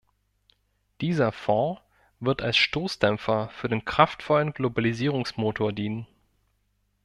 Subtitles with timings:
[0.99, 1.79] Dieser Fonds
[2.19, 6.07] wird als Stoßdämpfer für den kraftvollen Globalisierungsmotor dienen.